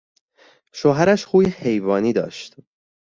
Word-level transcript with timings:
شوهرش 0.73 1.25
خوی 1.25 1.45
حیوانی 1.49 2.13
داشت. 2.13 2.55